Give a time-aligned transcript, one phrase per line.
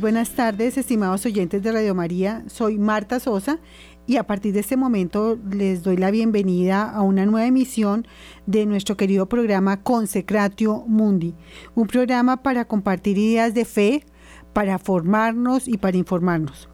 [0.00, 2.42] Buenas tardes, estimados oyentes de Radio María.
[2.46, 3.58] Soy Marta Sosa
[4.06, 8.06] y a partir de este momento les doy la bienvenida a una nueva emisión
[8.46, 11.34] de nuestro querido programa Consecratio Mundi,
[11.74, 14.06] un programa para compartir ideas de fe,
[14.54, 16.70] para formarnos y para informarnos.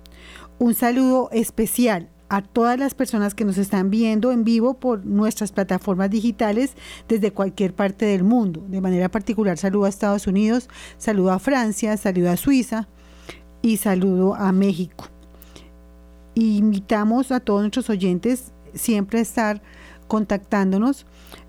[0.60, 5.50] Un saludo especial a todas las personas que nos están viendo en vivo por nuestras
[5.50, 6.74] plataformas digitales
[7.08, 8.64] desde cualquier parte del mundo.
[8.68, 12.86] De manera particular saludo a Estados Unidos, saludo a Francia, saludo a Suiza
[13.66, 15.06] y saludo a México.
[16.36, 19.60] Invitamos a todos nuestros oyentes siempre a estar
[20.06, 21.04] contactándonos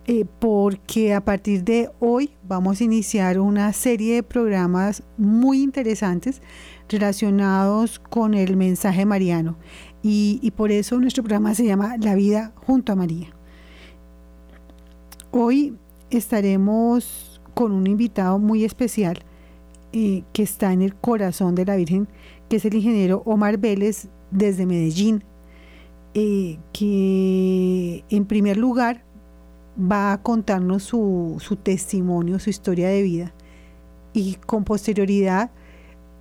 [0.08, 6.42] eh, porque a partir de hoy vamos a iniciar una serie de programas muy interesantes
[6.90, 9.56] relacionados con el mensaje mariano
[10.02, 13.28] y, por eso nuestro programa se llama La vida junto a María.
[15.30, 15.76] Hoy
[16.10, 19.24] estaremos con un invitado muy especial
[19.92, 22.08] que está en el corazón de la Virgen,
[22.50, 25.24] que es el ingeniero Omar Vélez desde Medellín,
[26.14, 29.04] eh, que en primer lugar
[29.80, 33.34] va a contarnos su, su testimonio, su historia de vida
[34.14, 35.52] y con posterioridad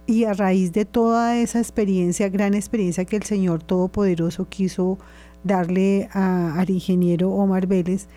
[0.06, 4.98] y a raíz de toda esa experiencia, gran experiencia que el Señor Todopoderoso quiso
[5.42, 8.08] darle al ingeniero Omar Vélez,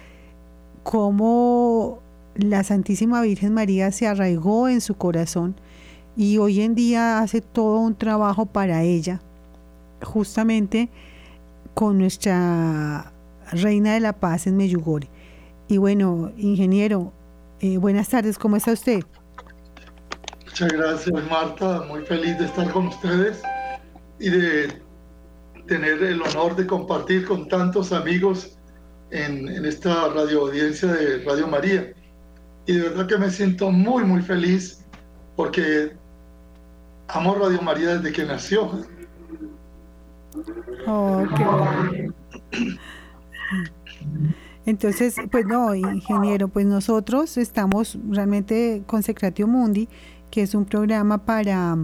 [0.83, 2.00] cómo
[2.35, 5.55] la Santísima Virgen María se arraigó en su corazón
[6.16, 9.21] y hoy en día hace todo un trabajo para ella,
[10.03, 10.89] justamente
[11.73, 13.11] con nuestra
[13.52, 15.08] Reina de la Paz en Meyugori.
[15.67, 17.13] Y bueno, ingeniero,
[17.61, 19.02] eh, buenas tardes, ¿cómo está usted?
[20.45, 23.42] Muchas gracias Marta, muy feliz de estar con ustedes
[24.20, 24.82] y de
[25.67, 28.58] tener el honor de compartir con tantos amigos
[29.11, 31.93] en, esta radio audiencia de Radio María.
[32.69, 34.85] Y de verdad que me siento muy, muy feliz
[35.35, 35.91] porque
[37.07, 38.85] amo Radio María desde que nació.
[40.85, 41.23] Oh,
[44.67, 49.89] Entonces, pues no, ingeniero, pues nosotros estamos realmente con Secratio Mundi
[50.29, 51.75] que es un programa para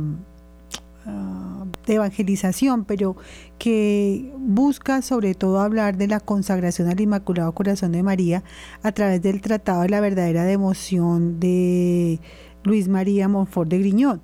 [1.06, 3.16] ah, de evangelización, pero
[3.58, 8.44] que busca sobre todo hablar de la consagración al Inmaculado Corazón de María
[8.84, 12.20] a través del Tratado de la Verdadera Devoción de
[12.64, 14.22] Luis María Monfort de Griñón.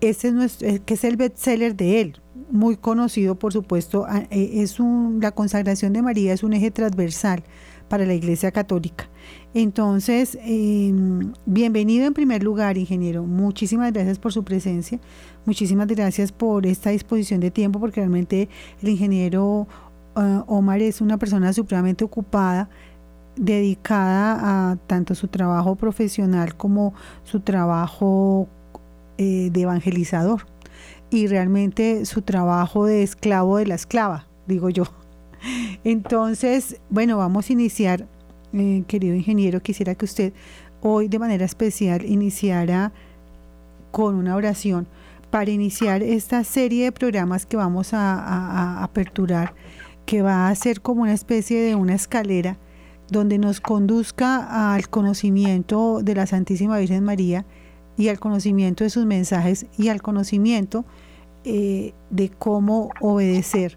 [0.00, 2.20] Ese es nuestro, eh, que es el bestseller de él,
[2.50, 6.70] muy conocido por supuesto, ah, eh, es un, la consagración de María es un eje
[6.70, 7.42] transversal
[7.88, 9.08] para la Iglesia Católica.
[9.52, 13.24] Entonces, em, bienvenido en primer lugar, ingeniero.
[13.24, 14.98] Muchísimas gracias por su presencia.
[15.46, 18.48] Muchísimas gracias por esta disposición de tiempo, porque realmente
[18.82, 19.66] el ingeniero
[20.16, 22.70] eh, Omar es una persona supremamente ocupada,
[23.36, 26.94] dedicada a tanto su trabajo profesional como
[27.24, 28.48] su trabajo
[29.18, 30.46] eh, de evangelizador.
[31.10, 34.84] Y realmente su trabajo de esclavo de la esclava, digo yo.
[35.84, 38.06] Entonces, bueno, vamos a iniciar.
[38.54, 40.32] Eh, querido ingeniero, quisiera que usted
[40.80, 42.92] hoy de manera especial iniciara
[43.90, 44.86] con una oración
[45.34, 49.52] para iniciar esta serie de programas que vamos a, aperturar,
[50.06, 52.56] que va a ser como una especie de una escalera
[53.10, 57.46] donde nos conduzca al conocimiento de la Santísima Virgen María
[57.96, 60.84] y al conocimiento de sus mensajes y al conocimiento
[61.42, 63.76] eh, de cómo obedecer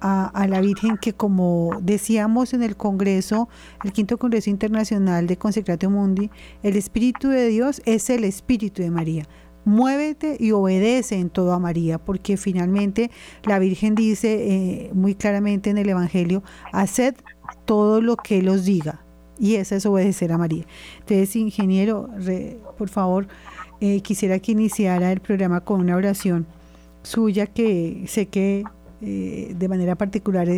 [0.00, 3.48] a, la Virgen que como decíamos en el Congreso,
[3.82, 6.30] el quinto Congreso Internacional de Consecratio Mundi,
[6.62, 9.26] el Espíritu de Dios es el Espíritu de María.
[9.66, 13.10] Muévete y obedece en todo a María, porque finalmente
[13.42, 17.16] la Virgen dice eh, muy claramente en el Evangelio, haced
[17.64, 19.02] todo lo que Él os diga.
[19.40, 20.64] Y eso es obedecer a María.
[21.00, 22.08] Entonces, ingeniero,
[22.78, 23.26] por favor,
[23.80, 26.46] eh, quisiera que iniciara el programa con una oración
[27.02, 28.62] suya que sé que
[29.02, 30.48] eh, de manera particular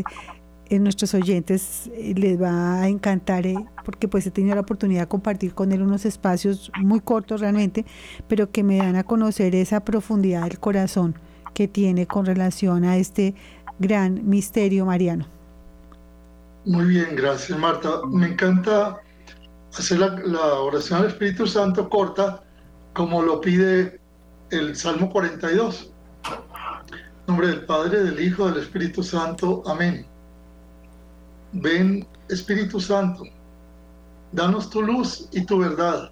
[0.71, 3.45] en nuestros oyentes eh, les va a encantar
[3.85, 7.85] porque pues he tenido la oportunidad de compartir con él unos espacios muy cortos realmente,
[8.27, 11.15] pero que me dan a conocer esa profundidad del corazón
[11.55, 13.35] que tiene con relación a este
[13.79, 15.27] gran misterio mariano.
[16.65, 18.01] Muy bien, gracias Marta.
[18.09, 19.01] Me encanta
[19.77, 22.43] hacer la oración al Espíritu Santo corta
[22.93, 24.01] como lo pide
[24.51, 25.93] el Salmo 42
[27.29, 29.63] nombre del Padre, del Hijo, del Espíritu Santo.
[29.67, 30.07] Amén.
[31.53, 33.25] Ven, Espíritu Santo,
[34.33, 36.11] danos tu luz y tu verdad.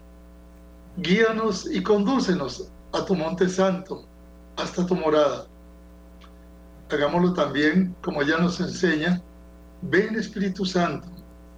[0.96, 4.06] Guíanos y condúcenos a tu monte santo,
[4.56, 5.46] hasta tu morada.
[6.90, 9.20] Hagámoslo también como ya nos enseña.
[9.82, 11.06] Ven, Espíritu Santo,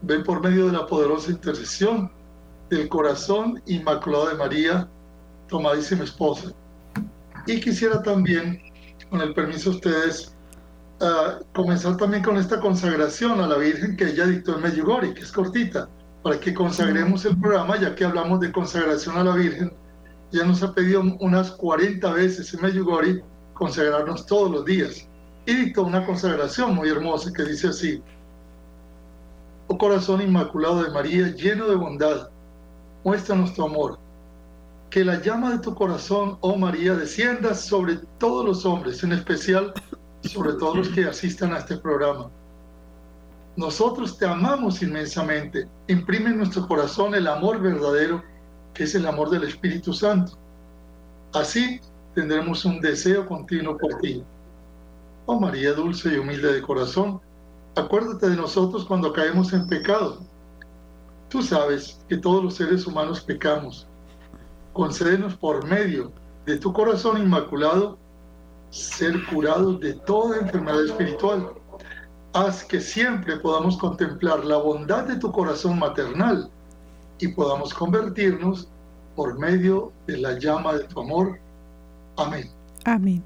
[0.02, 2.10] ven por medio de la poderosa intercesión
[2.70, 4.88] del corazón inmaculado de María,
[5.48, 6.52] tomadísima esposa.
[7.46, 8.60] Y quisiera también,
[9.08, 10.34] con el permiso de ustedes,
[11.00, 15.22] uh, comenzar también con esta consagración a la Virgen que ella dictó en Medjugorje, que
[15.22, 15.88] es cortita,
[16.22, 19.72] para que consagremos el programa, ya que hablamos de consagración a la Virgen.
[20.30, 23.24] Ya nos ha pedido unas 40 veces en Medjugorje
[23.54, 25.08] consagrarnos todos los días.
[25.46, 28.02] Y dictó una consagración muy hermosa que dice así,
[29.68, 32.30] Oh corazón inmaculado de María, lleno de bondad,
[33.04, 33.98] muéstranos tu amor
[34.90, 39.74] que la llama de tu corazón, oh María, descienda sobre todos los hombres, en especial
[40.22, 42.30] sobre todos los que asistan a este programa.
[43.56, 45.68] Nosotros te amamos inmensamente.
[45.88, 48.22] Imprime en nuestro corazón el amor verdadero,
[48.74, 50.38] que es el amor del Espíritu Santo.
[51.32, 51.80] Así
[52.14, 54.22] tendremos un deseo continuo por ti.
[55.26, 57.20] Oh María dulce y humilde de corazón,
[57.74, 60.20] acuérdate de nosotros cuando caemos en pecado.
[61.28, 63.86] Tú sabes que todos los seres humanos pecamos
[64.72, 66.12] concédenos por medio
[66.46, 67.98] de tu corazón inmaculado
[68.70, 71.52] ser curados de toda enfermedad espiritual.
[72.32, 76.50] Haz que siempre podamos contemplar la bondad de tu corazón maternal
[77.18, 78.68] y podamos convertirnos
[79.16, 81.38] por medio de la llama de tu amor.
[82.16, 82.48] Amén.
[82.84, 83.22] Amén.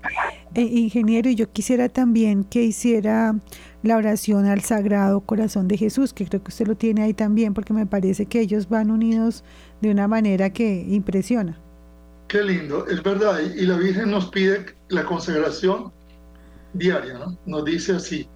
[0.55, 3.35] Eh, ingeniero, yo quisiera también que hiciera
[3.83, 7.55] la oración al Sagrado Corazón de Jesús, que creo que usted lo tiene ahí también,
[7.55, 9.45] porque me parece que ellos van unidos
[9.81, 11.59] de una manera que impresiona.
[12.29, 13.41] Qué lindo, es verdad.
[13.41, 15.93] Y la Virgen nos pide la consagración
[16.75, 17.37] diaria, ¿no?
[17.47, 18.29] Nos dice así,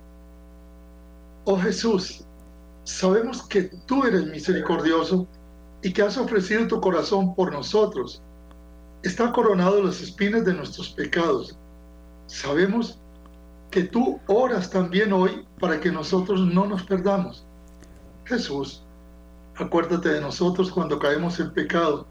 [1.45, 2.25] oh Jesús,
[2.85, 5.27] sabemos que tú eres misericordioso
[5.83, 8.23] y que has ofrecido tu corazón por nosotros.
[9.03, 11.59] Está coronado las espinas de nuestros pecados.
[12.27, 12.99] Sabemos
[13.71, 17.47] que tú oras también hoy para que nosotros no nos perdamos.
[18.25, 18.83] Jesús,
[19.57, 22.07] acuérdate de nosotros cuando caemos en pecado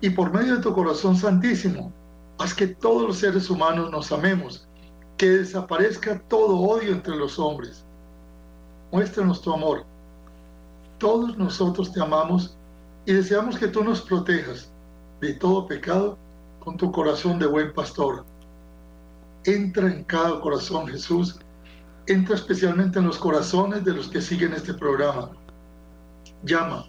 [0.00, 1.92] y por medio de tu corazón santísimo,
[2.40, 4.66] haz que todos los seres humanos nos amemos,
[5.18, 7.84] que desaparezca todo odio entre los hombres.
[8.90, 9.84] Muéstranos tu amor.
[10.98, 12.56] Todos nosotros te amamos
[13.04, 14.72] y deseamos que tú nos protejas
[15.20, 16.16] de todo pecado
[16.60, 18.24] con tu corazón de buen pastor.
[19.44, 21.38] Entra en cada corazón, Jesús.
[22.06, 25.30] Entra especialmente en los corazones de los que siguen este programa.
[26.42, 26.86] Llama,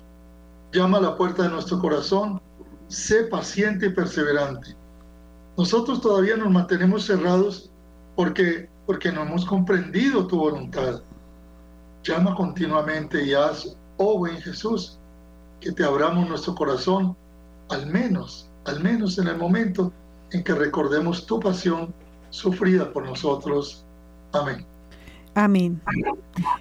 [0.71, 2.41] llama a la puerta de nuestro corazón.
[2.87, 4.80] Sé paciente y perseverante.
[5.57, 7.69] Nosotros todavía nos mantenemos cerrados
[8.15, 11.01] porque, porque no hemos comprendido tu voluntad.
[12.03, 14.97] Llama continuamente y haz, oh buen Jesús,
[15.59, 17.15] que te abramos nuestro corazón,
[17.69, 19.93] al menos, al menos en el momento
[20.31, 21.93] en que recordemos tu pasión
[22.29, 23.85] sufrida por nosotros.
[24.31, 24.70] Amén.
[25.33, 25.81] Amén.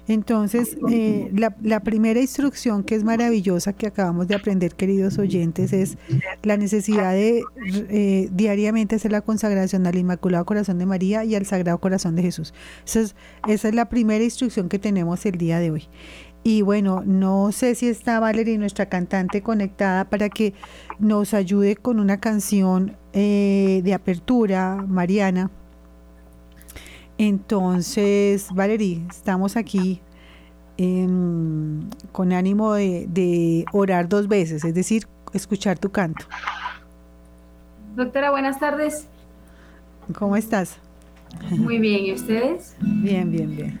[0.07, 5.97] Entonces, eh, la, primera instrucción que es maravillosa que acabamos de aprender, queridos oyentes, es
[6.43, 7.43] la necesidad de
[7.89, 12.21] eh, diariamente hacer la consagración al Inmaculado Corazón de María y al Sagrado Corazón de
[12.21, 12.53] Jesús.
[12.85, 13.15] Esa es,
[13.47, 15.89] esa es la primera instrucción que tenemos el día de hoy.
[16.43, 20.53] Y bueno, no sé si está Valerie, nuestra cantante, conectada para que
[20.97, 25.51] nos ayude con una canción eh, de apertura, Mariana.
[27.21, 30.01] Entonces, Valerie, estamos aquí
[30.77, 36.25] em, con ánimo de, orar dos veces, es decir, escuchar tu canto.
[37.95, 39.07] Doctora, buenas tardes.
[40.17, 40.79] ¿Cómo estás?
[41.51, 42.75] Muy bien, ¿y ustedes?
[42.79, 43.79] Bien, bien, bien.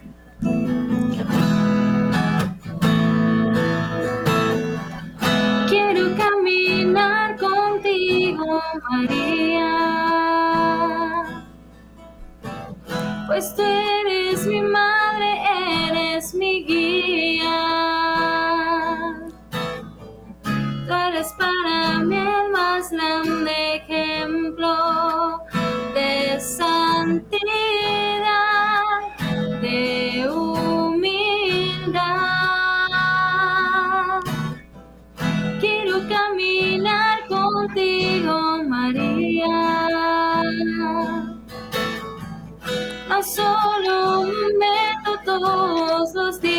[5.67, 9.50] Quiero caminar contigo, María
[13.31, 15.39] pues tú eres mi madre,
[15.87, 17.47] eres mi guía.
[20.43, 25.39] Tú eres para mí el más grande ejemplo
[25.93, 27.39] de santidad,
[43.23, 46.50] solo un meto todos los días.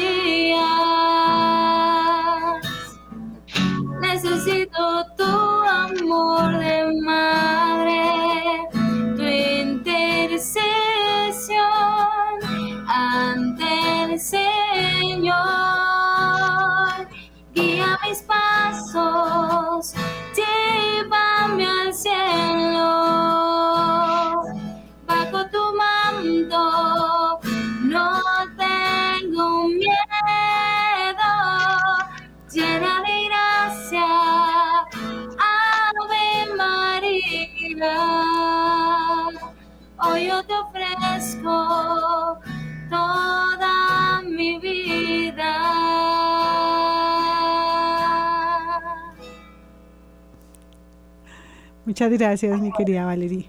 [52.03, 53.47] Muchas gracias, mi querida Valerie.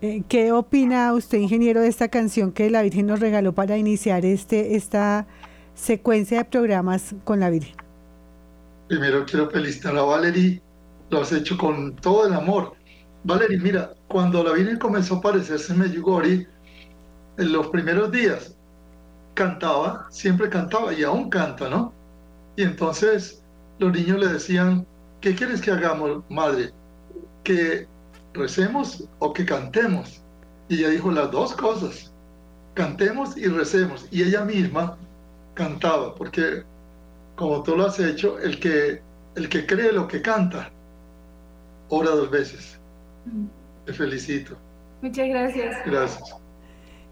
[0.00, 4.24] Eh, ¿Qué opina usted, ingeniero, de esta canción que la Virgen nos regaló para iniciar
[4.24, 5.26] este, esta
[5.74, 7.76] secuencia de programas con la Virgen?
[8.88, 10.62] Primero quiero felicitar a Valerie,
[11.10, 12.72] lo has hecho con todo el amor.
[13.24, 16.48] Valerie, mira, cuando la Virgen comenzó a aparecerse en Medjugorje,
[17.36, 18.56] en los primeros días,
[19.34, 21.92] cantaba, siempre cantaba y aún canta, ¿no?
[22.56, 23.42] Y entonces
[23.78, 24.86] los niños le decían,
[25.20, 26.72] ¿qué quieres que hagamos, madre?
[27.44, 27.86] ¿Que
[28.34, 30.22] recemos o que cantemos?
[30.68, 32.12] Y ella dijo las dos cosas,
[32.74, 34.06] cantemos y recemos.
[34.10, 34.96] Y ella misma
[35.54, 36.62] cantaba, porque
[37.36, 39.00] como tú lo has hecho, el que,
[39.36, 40.70] el que cree lo que canta,
[41.88, 42.78] ora dos veces.
[43.86, 44.56] Te felicito.
[45.02, 45.76] Muchas gracias.
[45.86, 46.36] Gracias.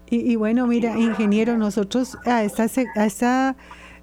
[0.09, 2.63] Y, y bueno, mira, ingeniero, nosotros a esta,
[2.95, 3.55] a esta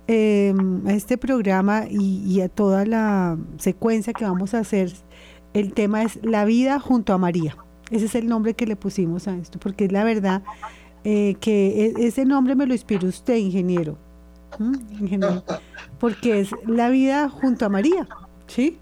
[0.07, 0.53] eh,
[0.87, 4.93] a este programa y, y a toda la secuencia que vamos a hacer,
[5.55, 7.57] el tema es La vida junto a María.
[7.91, 10.43] Ese es el nombre que le pusimos a esto, porque es la verdad
[11.05, 13.97] eh, que e- ese nombre me lo inspiró usted, ingeniero.
[14.59, 15.43] Ingeniero.
[15.99, 18.07] Porque es la vida junto a María,
[18.47, 18.79] ¿sí?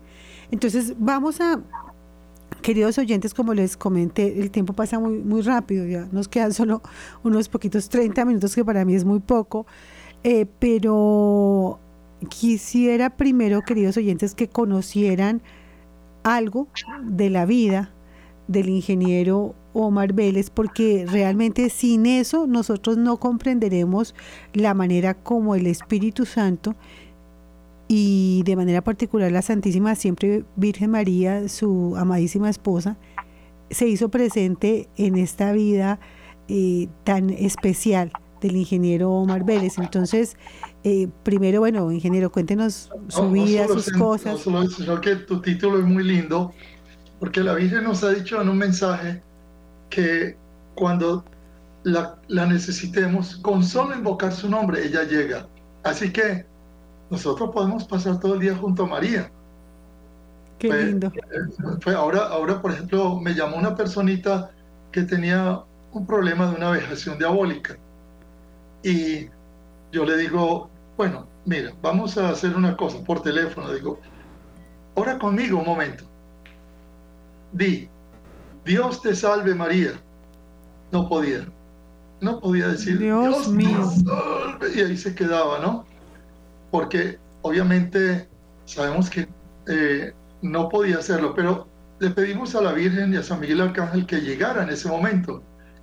[0.50, 1.60] Entonces vamos a,
[2.62, 6.82] queridos oyentes, como les comenté, el tiempo pasa muy, muy rápido, ya nos quedan solo
[7.22, 9.66] unos poquitos 30 minutos, que para mí es muy poco,
[10.24, 11.80] eh, pero
[12.28, 15.42] quisiera primero, queridos oyentes, que conocieran
[16.22, 16.68] algo
[17.04, 17.92] de la vida
[18.48, 24.14] del ingeniero Omar Vélez, porque realmente sin eso nosotros no comprenderemos
[24.52, 26.74] la manera como el Espíritu Santo
[27.88, 32.96] y de manera particular la Santísima Siempre Virgen María, su amadísima esposa,
[33.70, 35.98] se hizo presente en esta vida
[36.48, 39.78] eh, tan especial del ingeniero Omar Vélez.
[39.78, 40.36] Entonces,
[40.84, 44.32] eh, primero, bueno, ingeniero, cuéntenos su No, no vida, solo sus cosas.
[44.34, 46.52] No solo eso, sino que tu título es muy lindo,
[47.20, 49.22] porque la Virgen nos ha dicho en un mensaje
[49.90, 50.36] que
[50.74, 51.24] cuando
[51.84, 55.46] la, la necesitemos, con solo invocar su nombre, ella llega.
[55.84, 56.46] Así que
[57.10, 59.30] nosotros podemos pasar todo el día junto a María.
[60.58, 61.12] Qué Fue- lindo.
[61.80, 64.50] Fue ahora, ahora, por ejemplo, me llamó una personita
[64.92, 65.60] que tenía
[65.92, 67.76] un problema de una vejación diabólica.
[68.82, 69.26] Y
[69.92, 70.70] yo le digo,
[71.02, 73.72] bueno, mira, vamos a hacer una cosa por teléfono.
[73.72, 73.98] Digo,
[74.94, 76.04] ora conmigo un momento.
[77.50, 77.88] Di,
[78.64, 79.94] Dios te salve María.
[80.92, 81.44] No podía.
[82.20, 83.90] No podía decir, Dios mío".
[83.90, 85.84] salve", Y ahí se quedaba, ¿no?
[86.70, 88.28] Porque obviamente
[88.64, 89.26] sabemos que
[89.66, 91.66] eh, no podía hacerlo, pero
[91.98, 95.42] le pedimos a la Virgen y a San Miguel Arcángel que llegara en ese momento.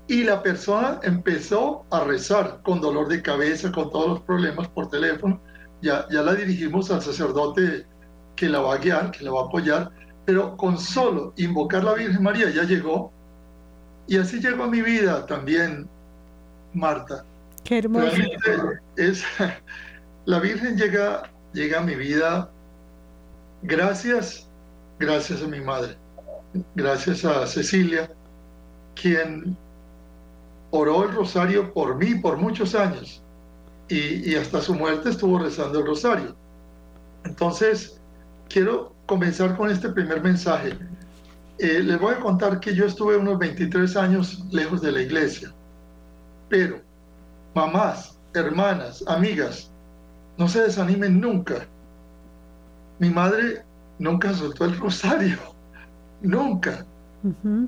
[0.09, 4.89] Y la persona empezó a rezar con dolor de cabeza, con todos los problemas por
[4.89, 5.39] teléfono.
[5.83, 7.85] Ya, ya la dirigimos al sacerdote
[8.35, 9.91] que la va a guiar, que la va a apoyar,
[10.25, 13.13] pero con solo invocar la Virgen María ya llegó.
[14.07, 15.87] Y así llegó a mi vida también,
[16.73, 17.23] Marta.
[17.63, 18.17] Qué hermoso.
[18.95, 19.23] Es,
[20.25, 22.49] la Virgen llega, llega a mi vida
[23.61, 24.49] gracias,
[24.97, 25.95] gracias a mi madre,
[26.73, 28.09] gracias a Cecilia,
[28.95, 29.55] quien
[30.71, 33.23] oró el rosario por mí por muchos años
[33.87, 36.35] y, y hasta su muerte estuvo rezando el rosario.
[37.23, 37.99] Entonces,
[38.47, 40.77] quiero comenzar con este primer mensaje.
[41.57, 45.51] Eh, les voy a contar que yo estuve unos 23 años lejos de la iglesia,
[46.47, 46.79] pero
[47.53, 49.71] mamás, hermanas, amigas,
[50.37, 51.67] no se desanimen nunca.
[52.99, 53.63] Mi madre
[53.97, 55.37] nunca soltó el rosario,
[56.21, 56.85] nunca.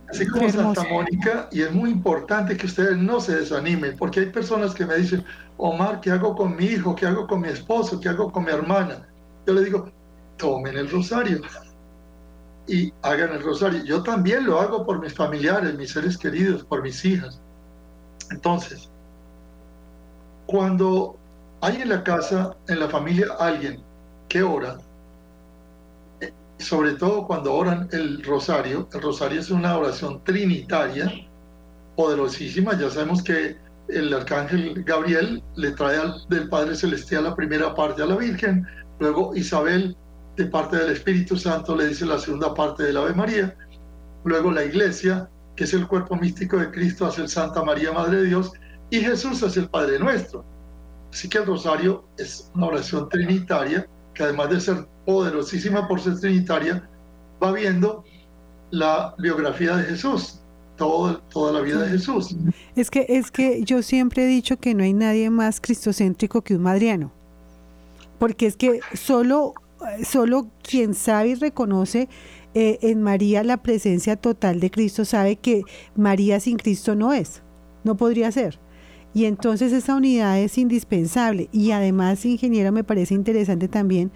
[0.10, 0.50] Así como.
[0.50, 4.86] Santa Mónica, y es muy importante que ustedes no se desanimen, porque hay personas que
[4.86, 5.24] me dicen,
[5.58, 6.96] Omar, ¿qué hago con mi hijo?
[6.96, 8.00] ¿Qué hago con mi esposo?
[8.00, 9.08] ¿Qué hago con mi hermana?
[9.46, 9.92] Yo le digo,
[10.38, 11.42] tomen el rosario
[12.68, 13.84] y hagan el rosario.
[13.84, 17.42] Yo también lo hago por mis familiares, mis seres queridos, por mis hijas.
[18.32, 18.90] Entonces,
[20.46, 21.18] cuando
[21.62, 23.84] hay en la casa, en la familia, alguien
[24.30, 24.78] que ora,
[26.62, 31.12] sobre todo cuando oran el rosario, el rosario es una oración trinitaria,
[31.96, 33.58] poderosísima, ya sabemos que
[33.90, 38.66] el arcángel Gabriel le trae al- del Padre Celestial la primera parte a la Virgen,
[39.00, 39.96] luego Isabel
[40.38, 43.56] de parte del Espíritu Santo le dice la segunda parte del Ave María,
[44.24, 48.18] luego la iglesia, que es el cuerpo místico de Cristo, hace el Santa María, Madre
[48.22, 48.52] de Dios,
[48.90, 50.46] y Jesús hace el Padre Nuestro.
[51.12, 56.20] Así que el rosario es una oración trinitaria, que además de ser poderosísima por ser
[56.20, 56.88] trinitaria,
[57.44, 58.04] va viendo
[58.72, 60.38] la biografía de Jesús.
[60.78, 62.36] todo, toda la vida de Jesús.
[62.76, 66.56] Es que, es que yo siempre he dicho que no hay nadie más cristocéntrico que
[66.56, 67.12] un madriano,
[68.18, 69.54] porque es que solo,
[70.04, 72.10] solo quien sabe y reconoce
[72.56, 75.62] eh, en María la presencia total de Cristo sabe que
[75.96, 77.44] María sin Cristo no es,
[77.84, 78.60] no podría ser.
[79.14, 81.50] Y entonces esa unidad es indispensable.
[81.52, 84.12] Y además, ingeniero, me parece interesante también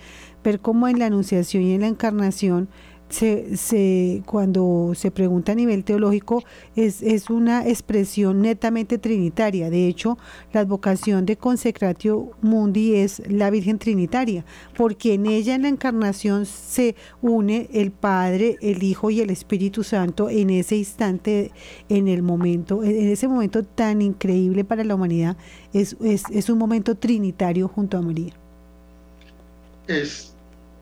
[0.45, 2.69] ver cómo en la Anunciación y en la Encarnación
[3.09, 6.43] se, se, cuando se pregunta a nivel teológico,
[6.75, 9.69] es, es, una expresión netamente trinitaria.
[9.69, 10.17] De hecho,
[10.53, 14.43] la advocación de Consecratio Mundi es la Virgen Trinitaria,
[14.75, 19.83] porque en ella, en la encarnación, se une el Padre, el Hijo y el Espíritu
[19.83, 21.51] Santo en ese instante,
[21.89, 25.37] en el momento, en ese momento tan increíble para la humanidad.
[25.73, 28.33] Es, es, es un momento trinitario junto a María.
[29.87, 30.34] Es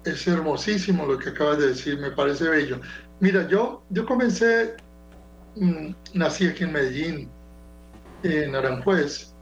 [0.05, 2.79] es hermosísimo lo que acabas de decir, me parece bello.
[3.19, 4.75] Mira, yo, yo comencé,
[5.55, 7.29] mm, nací aquí en Medellín,
[8.23, 9.33] en Aranjuez,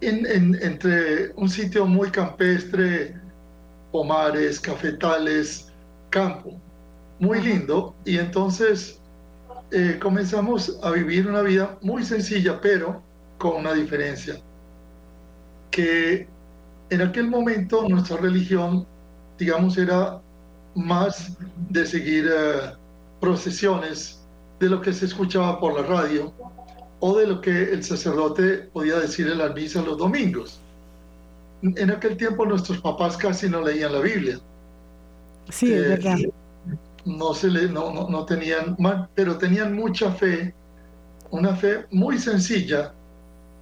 [0.00, 3.14] en, entre un sitio muy campestre,
[3.92, 5.72] pomares, cafetales,
[6.10, 6.60] campo,
[7.18, 9.00] muy lindo, y entonces
[9.70, 13.02] eh, comenzamos a vivir una vida muy sencilla, pero
[13.38, 14.36] con una diferencia,
[15.70, 16.28] que
[16.90, 18.86] en aquel momento nuestra religión
[19.38, 20.20] digamos, era
[20.74, 21.36] más
[21.70, 22.72] de seguir eh,
[23.20, 24.20] procesiones
[24.60, 26.32] de lo que se escuchaba por la radio
[27.00, 30.60] o de lo que el sacerdote podía decir en la misa los domingos.
[31.62, 34.38] En aquel tiempo nuestros papás casi no leían la Biblia.
[35.50, 36.18] Sí, es eh, verdad.
[37.04, 38.76] No, se le, no, no, no tenían,
[39.14, 40.54] pero tenían mucha fe,
[41.30, 42.92] una fe muy sencilla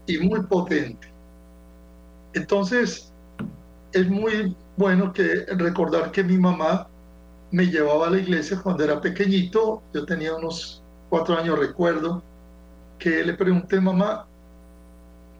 [0.06, 1.08] y muy potente.
[2.32, 3.12] Entonces,
[3.92, 6.88] es muy bueno que recordar que mi mamá
[7.50, 12.22] me llevaba a la iglesia cuando era pequeñito, yo tenía unos cuatro años, recuerdo,
[12.98, 14.26] que le pregunté, mamá,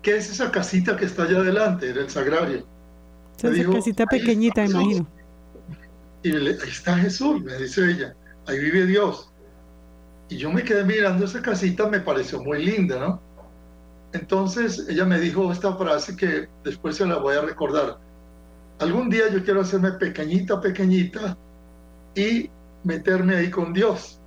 [0.03, 1.91] ¿qué es esa casita que está allá adelante?
[1.91, 2.65] Era el sagrario.
[3.43, 5.07] Esa casita pequeñita, imagino.
[6.23, 8.15] Y ahí está Jesús, me dice ella,
[8.47, 9.31] ahí vive Dios.
[10.29, 13.21] Y yo me quedé mirando esa casita, me pareció muy linda, ¿no?
[14.13, 17.99] Entonces ella me dijo esta frase que después se la voy a recordar
[18.79, 21.37] algún día yo quiero hacerme pequeñita, pequeñita
[22.15, 22.51] y
[22.83, 24.21] meterme ahí con Dios.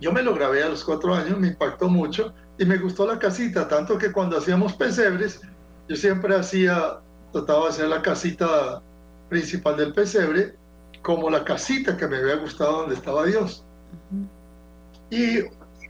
[0.00, 3.18] Yo me lo grabé a los cuatro años, me impactó mucho y me gustó la
[3.18, 5.40] casita, tanto que cuando hacíamos pesebres,
[5.88, 7.00] yo siempre hacía,
[7.32, 8.82] trataba de hacer la casita
[9.28, 10.54] principal del pesebre
[11.02, 13.64] como la casita que me había gustado donde estaba Dios.
[15.10, 15.40] Y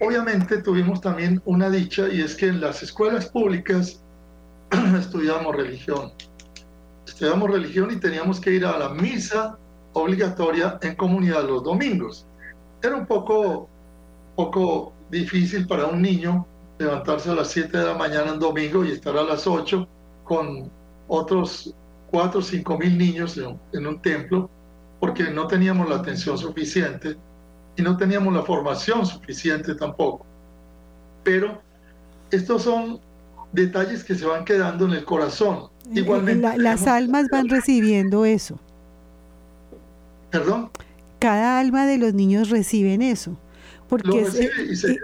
[0.01, 4.01] obviamente tuvimos también una dicha y es que en las escuelas públicas
[4.99, 6.13] estudiamos religión
[7.07, 9.57] estudiamos religión y teníamos que ir a la misa
[9.93, 12.27] obligatoria en comunidad los domingos.
[12.83, 13.69] Era un poco,
[14.35, 16.47] poco difícil para un niño
[16.79, 19.89] levantarse a las 7 de la mañana en domingo y estar a las 8
[20.25, 20.71] con
[21.09, 21.75] otros
[22.11, 24.51] 4 o 5 mil niños en, en un templo,
[25.01, 27.17] porque no teníamos la atención suficiente
[27.77, 30.27] y no teníamos la formación suficiente tampoco.
[31.23, 31.63] Pero
[32.31, 33.01] estos son
[33.53, 35.71] detalles que se van quedando en el corazón.
[35.93, 38.59] Igualmente, las almas van recibiendo eso.
[40.31, 40.71] ¿Perdón?
[41.19, 43.39] Cada alma de los niños reciben eso.
[43.89, 44.99] Porque es, eh, y se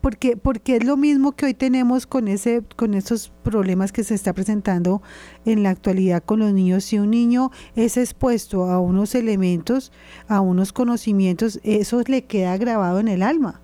[0.00, 4.14] porque, porque es lo mismo que hoy tenemos con ese con esos problemas que se
[4.14, 5.02] está presentando
[5.44, 9.92] en la actualidad con los niños si un niño es expuesto a unos elementos
[10.28, 13.60] a unos conocimientos eso le queda grabado en el alma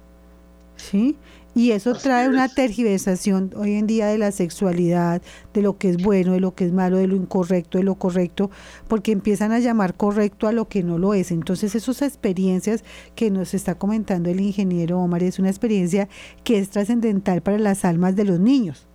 [0.76, 1.16] sí
[1.58, 5.20] y eso trae una tergiversación hoy en día de la sexualidad,
[5.52, 7.96] de lo que es bueno, de lo que es malo, de lo incorrecto, de lo
[7.96, 8.48] correcto,
[8.86, 11.32] porque empiezan a llamar correcto a lo que no lo es.
[11.32, 12.84] Entonces esas experiencias
[13.16, 16.08] que nos está comentando el ingeniero Omar es una experiencia
[16.44, 18.86] que es trascendental para las almas de los niños.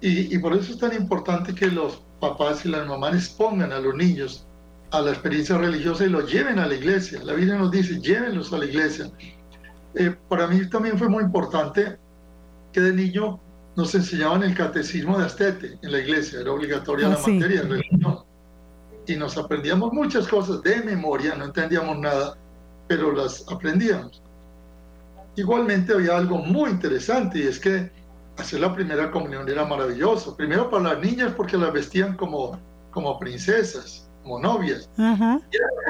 [0.00, 3.78] Y, y por eso es tan importante que los papás y las mamás expongan a
[3.78, 4.44] los niños
[4.90, 7.22] a la experiencia religiosa y los lleven a la iglesia.
[7.22, 9.08] La Biblia nos dice, llévenlos a la iglesia
[9.94, 11.98] eh, para mí también fue muy importante
[12.72, 13.40] que de niño
[13.76, 17.68] nos enseñaban el catecismo de Astete en la iglesia, era obligatoria la ah, materia de
[17.68, 18.18] religión.
[19.06, 22.36] Y nos aprendíamos muchas cosas de memoria, no entendíamos nada,
[22.86, 24.22] pero las aprendíamos.
[25.36, 27.90] Igualmente había algo muy interesante y es que
[28.36, 30.36] hacer la primera comunión era maravilloso.
[30.36, 32.58] Primero para las niñas porque las vestían como,
[32.90, 34.88] como princesas, como novias.
[34.96, 35.42] Y eran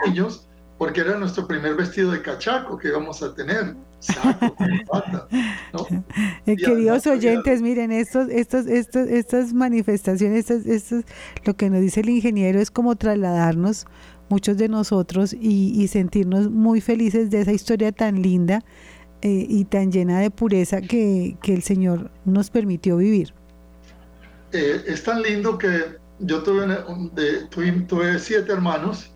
[0.07, 0.47] niños
[0.79, 3.75] porque era nuestro primer vestido de cachaco que íbamos a tener.
[6.47, 11.05] Queridos oyentes, miren, estos, estos, estos, estas manifestaciones, estos,
[11.45, 13.87] lo que nos dice el ingeniero es como trasladarnos
[14.29, 18.65] muchos de nosotros y, sentirnos muy felices de esa historia tan linda
[19.23, 23.35] eh, y tan llena de pureza que, que el Señor nos permitió vivir.
[24.53, 26.67] Eh, es tan lindo que yo tuve,
[27.87, 29.13] tuve, siete hermanos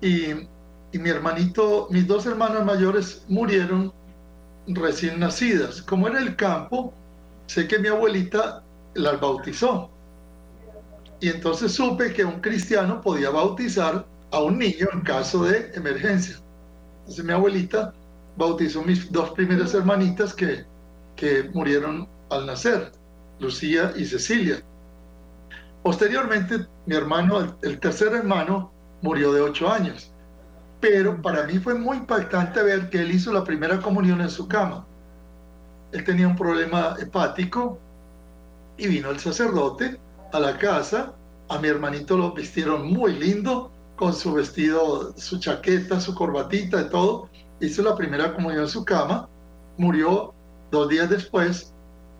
[0.00, 0.48] y,
[0.92, 3.92] y, mi hermanito, mis dos hermanas mayores murieron
[4.66, 5.82] recién nacidas.
[5.82, 6.92] Como era el campo,
[7.46, 8.62] sé que mi abuelita
[8.94, 9.90] las bautizó.
[11.20, 16.36] Y entonces supe que un cristiano podía bautizar a un niño en caso de emergencia.
[17.00, 17.92] Entonces mi abuelita
[18.36, 20.64] bautizó mis dos primeras hermanitas que,
[21.16, 22.92] que murieron al nacer.
[23.38, 24.62] Lucía y Cecilia.
[25.82, 28.70] Posteriormente, mi hermano, el tercer hermano,
[29.02, 30.12] murió de ocho años.
[30.80, 34.48] Pero para mí fue muy impactante ver que él hizo la primera comunión en su
[34.48, 34.86] cama.
[35.92, 37.78] Él tenía un problema hepático
[38.78, 39.98] y vino el sacerdote
[40.32, 41.12] a la casa.
[41.48, 46.88] A mi hermanito lo vistieron muy lindo, con su vestido, su chaqueta, su corbatita y
[46.88, 47.28] todo.
[47.60, 49.28] Hizo la primera comunión en su cama.
[49.76, 50.32] Murió
[50.70, 51.74] dos días después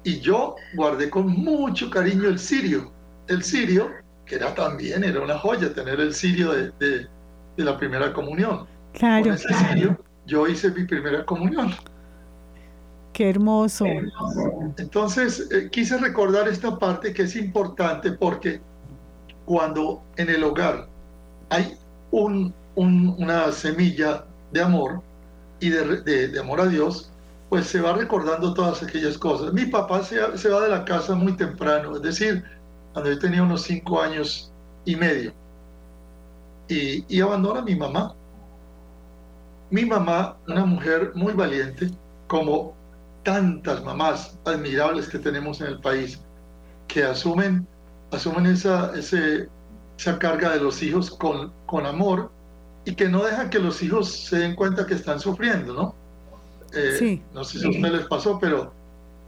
[0.05, 2.93] y yo guardé con mucho cariño el sirio.
[3.29, 3.91] El sirio,
[4.27, 7.09] que era también, era una joya tener el sirio de, de,
[7.65, 8.67] la primera comunión.
[8.93, 9.25] Claro.
[9.25, 11.73] Con ese sirio yo hice mi primera comunión.
[13.13, 13.85] Qué hermoso.
[14.79, 18.61] Entonces, eh, quise recordar esta parte que es importante porque
[19.45, 20.89] cuando en el hogar
[21.49, 21.77] hay
[22.13, 25.03] un, una semilla de amor
[25.59, 27.11] y de, de amor a Dios,
[27.51, 29.53] pues se va recordando todas aquellas cosas.
[29.53, 32.45] Mi papá se, va de la casa muy temprano, es decir,
[32.93, 34.53] cuando yo tenía unos cinco años
[34.85, 35.33] y medio,
[36.71, 38.15] y, y abandona a mi mamá.
[39.71, 41.91] Mi mamá, una mujer muy valiente,
[42.27, 42.75] como
[43.25, 46.21] tantas mamás admirables que tenemos en el país,
[46.89, 47.67] que asumen,
[48.13, 49.49] asumen esa, ese,
[49.99, 52.31] esa carga de los hijos con, con amor
[52.85, 55.95] y que no dejan que los hijos se den cuenta que están sufriendo, ¿no?
[56.73, 58.73] Eh, no sé si a ustedes les pasó, pero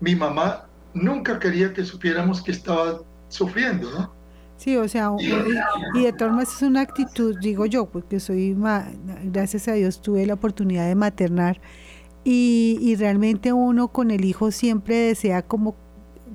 [0.01, 4.22] mi mamá nunca quería que supiéramos que estaba sufriendo, ¿no?
[4.63, 8.57] Sí, o sea, y, de todas maneras es una actitud, digo yo, porque soy,
[9.25, 11.61] gracias a Dios tuve la oportunidad de maternar
[12.23, 15.75] y, y realmente uno con el hijo siempre desea como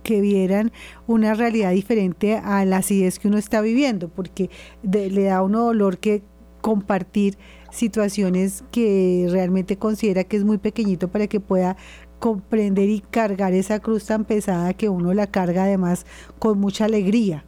[0.03, 0.73] que vieran
[1.07, 4.49] una realidad diferente a la acidez que uno está viviendo, porque
[4.83, 6.21] le da uno dolor que
[6.59, 7.37] compartir
[7.71, 11.77] situaciones que realmente considera que es muy pequeñito para que pueda
[12.19, 16.05] comprender y cargar esa cruz tan pesada que uno la carga además
[16.39, 17.45] con mucha alegría.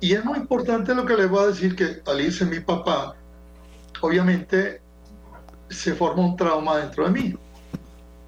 [0.00, 3.14] Y es muy importante lo que les voy a decir que al irse mi papá,
[4.00, 4.80] obviamente
[5.68, 7.34] se forma un trauma dentro de mí.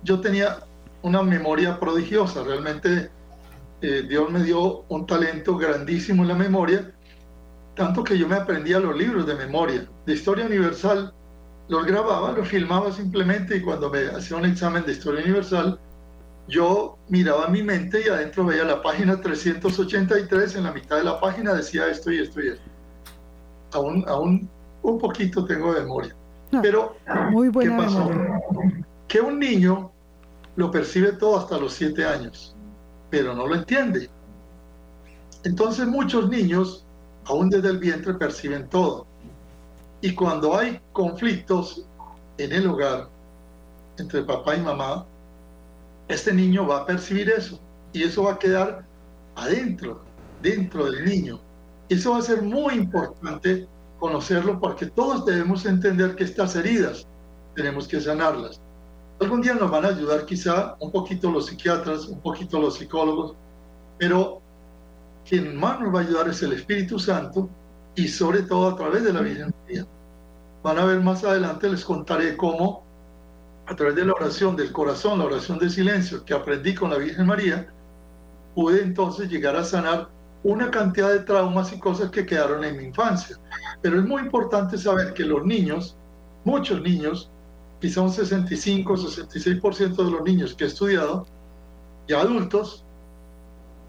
[0.03, 0.59] Yo tenía
[1.03, 3.11] una memoria prodigiosa, realmente
[3.83, 6.93] eh, Dios me dio un talento grandísimo en la memoria
[7.79, 11.15] tanto que yo me aprendía los libros de memoria, de historia universal,
[11.69, 15.79] los grababa, los filmaba simplemente y cuando me hacía un examen de historia universal,
[16.49, 21.21] yo miraba mi mente y adentro veía la página 383, en la mitad de la
[21.21, 22.65] página decía esto y esto y esto.
[23.73, 24.49] Aún, aún
[24.83, 26.17] un poquito tengo de memoria.
[26.63, 26.97] Pero,
[27.31, 28.11] muy buena ¿qué pasó?
[29.07, 29.93] Que un niño
[30.57, 32.57] lo percibe todo hasta los siete años,
[33.11, 34.09] pero no lo entiende.
[35.45, 36.85] Entonces muchos niños
[37.27, 39.07] aún desde el vientre perciben todo.
[40.01, 41.85] Y cuando hay conflictos
[42.39, 43.09] en el hogar
[43.99, 45.05] entre papá y mamá,
[46.09, 47.61] este niño va a percibir eso
[47.93, 48.85] y eso va a quedar
[49.37, 50.03] adentro,
[50.43, 51.41] dentro del niño.
[51.89, 53.69] Eso va a ser muy importante
[53.99, 57.07] conocerlo porque todos debemos entender que estas heridas
[57.55, 58.61] tenemos que sanarlas.
[59.21, 63.35] Algún día nos van a ayudar quizá un poquito los psiquiatras, un poquito los psicólogos,
[63.99, 64.41] pero
[65.29, 67.49] quien más nos va a ayudar es el Espíritu Santo
[67.97, 69.87] y sobre todo a través de la Virgen María.
[70.63, 72.85] Van a ver más adelante, les contaré cómo
[73.69, 76.97] a través de la oración del corazón, la oración de silencio que aprendí con la
[76.97, 77.69] Virgen María,
[78.55, 80.09] pude entonces llegar a sanar
[80.43, 83.37] una cantidad de traumas y cosas que quedaron en mi infancia.
[83.83, 85.99] Pero es muy importante saber que los niños,
[86.45, 87.31] muchos niños,
[87.79, 91.27] quizá un 65, 66% de los niños que he estudiado,
[92.09, 92.87] ya adultos,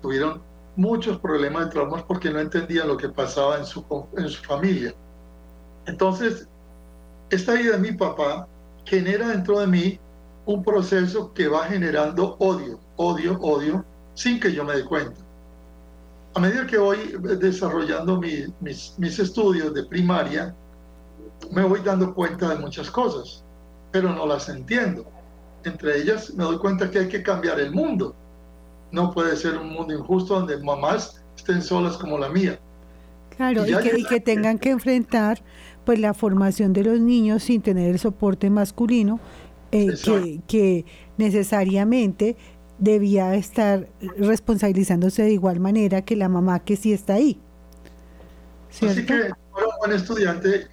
[0.02, 0.42] tuvieron
[0.76, 3.86] muchos problemas de traumas porque no entendían lo que pasaba en su,
[4.18, 4.94] en su familia.
[5.86, 6.50] Entonces,
[7.30, 8.46] esta idea de mi papá
[8.86, 10.00] genera dentro de mí
[10.46, 15.20] un proceso que va generando odio, odio, odio, sin que yo me dé cuenta.
[16.36, 18.52] A medida que voy desarrollando mis,
[18.98, 20.56] mis estudios de primaria,
[21.52, 23.44] me voy dando cuenta de muchas cosas,
[23.92, 25.06] pero no las entiendo.
[25.64, 28.16] Entre ellas me doy cuenta que hay que cambiar el mundo
[28.92, 32.60] no puede ser un mundo injusto donde mamás estén solas como la mía.
[33.36, 35.42] Claro, y, que, y, que, tengan que enfrentar
[35.90, 39.20] pues la formación de los niños sin tener el soporte masculino
[39.72, 40.86] eh, que, que
[41.18, 42.38] necesariamente
[42.78, 43.88] debía estar
[44.20, 47.42] responsabilizándose de igual manera que la mamá que sí está ahí.
[48.70, 50.68] Así que era un buen estudiante,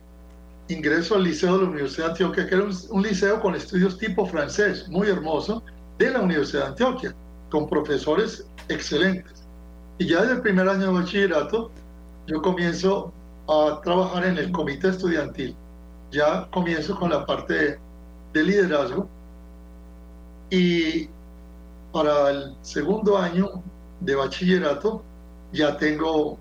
[0.69, 4.27] ingreso al liceo de la Universidad de Antioquia, que era un, liceo con estudios tipo
[4.27, 5.63] francés, muy hermoso,
[5.97, 7.17] de la Universidad de Antioquia,
[7.49, 9.49] con profesores excelentes.
[9.97, 11.71] Y ya desde el primer año de bachillerato,
[12.27, 13.15] yo comienzo
[13.49, 15.57] a trabajar en el comité estudiantil.
[16.11, 17.79] Ya comienzo con la parte
[18.33, 19.09] de liderazgo.
[20.51, 21.09] Y
[21.93, 23.63] para el segundo año
[24.01, 25.03] de bachillerato
[25.53, 26.39] ya tengo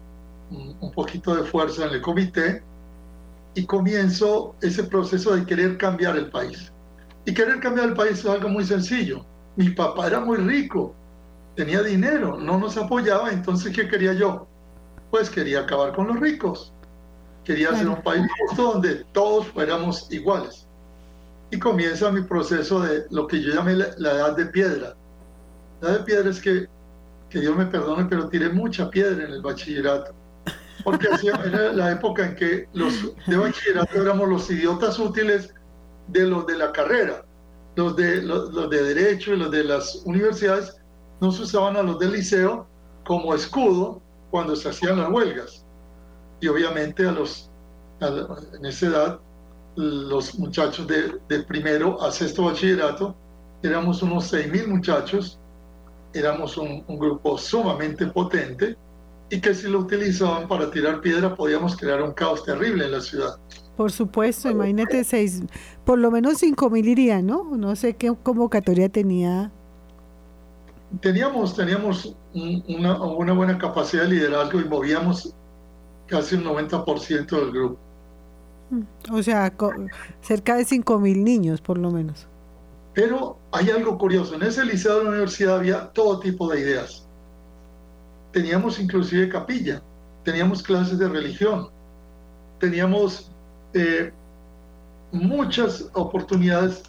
[0.51, 2.63] un poquito de fuerza en el comité
[3.55, 6.71] y comienzo ese proceso de querer cambiar el país.
[7.25, 9.25] Y querer cambiar el país es algo muy sencillo.
[9.55, 10.93] Mi papá era muy rico,
[11.55, 14.45] tenía dinero, no nos apoyaba, entonces ¿qué quería yo?
[15.09, 16.73] Pues quería acabar con los ricos.
[17.45, 20.67] Quería hacer un país justo donde todos fuéramos iguales.
[21.51, 24.95] Y comienza mi proceso de lo que yo llamé la, la edad de piedra
[25.81, 26.67] la de piedra es que,
[27.29, 30.13] que Dios me perdone, pero tiré mucha piedra en el bachillerato.
[30.83, 35.53] Porque era la época en que los de bachillerato éramos los idiotas útiles
[36.07, 37.25] de los de la carrera.
[37.75, 40.77] Los de, los, de derecho y los de las universidades
[41.19, 42.67] no se usaban a los del liceo
[43.03, 45.64] como escudo cuando se hacían las huelgas.
[46.41, 47.49] Y obviamente a los,
[48.01, 49.19] en esa edad,
[49.75, 53.15] los muchachos de, de primero a sexto bachillerato,
[53.63, 55.39] éramos unos 6.000 muchachos
[56.15, 58.75] éramos un, grupo sumamente potente
[59.29, 63.01] y que si lo utilizaban para tirar piedra podíamos crear un caos terrible en la
[63.01, 63.37] ciudad.
[63.75, 65.43] Por supuesto, imagínate seis,
[65.83, 67.57] por lo menos cinco mil irían, ¿no?
[67.57, 69.51] No sé qué convocatoria tenía.
[71.01, 75.33] Teníamos, teníamos una, una buena capacidad de liderazgo y movíamos
[76.07, 77.79] casi un 90% del grupo.
[79.11, 79.53] O sea,
[80.21, 82.27] cerca de cinco mil niños, por lo menos.
[82.93, 87.05] Pero hay algo curioso, en ese liceo de la universidad había todo tipo de ideas.
[88.31, 89.81] Teníamos inclusive capilla,
[90.23, 91.69] teníamos clases de religión,
[92.59, 93.31] teníamos
[93.73, 94.11] eh,
[95.11, 96.83] muchas oportunidades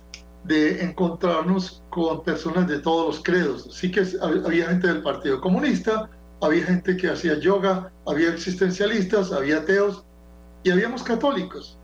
[0.45, 3.69] de encontrarnos con personas de todos los credos.
[3.73, 6.09] Sí que había gente del Partido Comunista,
[6.41, 10.05] había gente que hacía yoga, había existencialistas, había ateos
[10.63, 11.79] y habíamos católicos.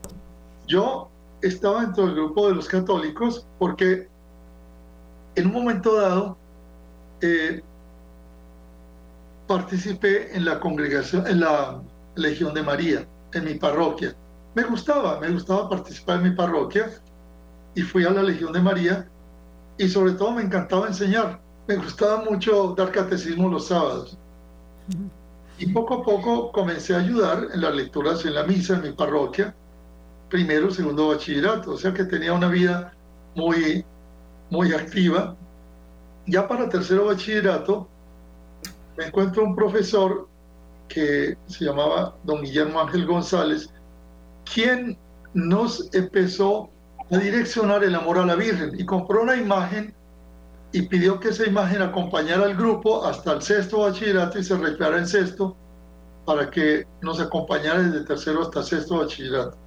[0.67, 1.09] Yo
[1.41, 4.07] estaba dentro del grupo de los católicos porque
[5.35, 6.37] en un momento dado,
[7.21, 7.61] eh,
[9.47, 11.81] participé en la congregación, en la
[12.15, 14.15] Legión de María, en mi parroquia.
[14.55, 16.91] Me gustaba, me gustaba participar en mi parroquia
[17.75, 19.07] y fui a la Legión de María
[19.77, 21.41] y sobre todo me encantaba enseñar.
[21.67, 24.17] Me gustaba mucho dar catecismo los sábados.
[25.57, 28.91] Y poco a poco comencé a ayudar en las lecturas en la misa en mi
[28.91, 29.55] parroquia,
[30.29, 32.93] primero, segundo bachillerato, o sea que tenía una vida
[33.35, 33.85] muy
[34.49, 35.35] muy activa.
[36.27, 37.87] Ya para tercero bachillerato
[38.97, 40.27] me encuentro un profesor
[40.87, 43.69] que se llamaba don Guillermo Ángel González,
[44.51, 44.97] quien
[45.33, 46.69] nos empezó
[47.11, 49.93] a direccionar el amor a la Virgen y compró una imagen
[50.73, 54.97] y pidió que esa imagen acompañara al grupo hasta el sexto bachillerato y se recreara
[54.97, 55.55] en sexto
[56.25, 59.57] para que nos acompañara desde tercero hasta sexto bachillerato.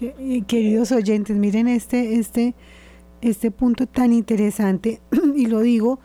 [0.00, 2.54] Eh, queridos oyentes, miren este, este
[3.24, 5.00] este punto tan interesante
[5.34, 5.98] y lo digo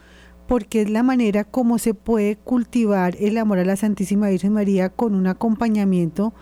[0.48, 4.90] porque es la manera como se puede cultivar el amor a la Santísima Virgen María
[4.90, 6.34] con un acompañamiento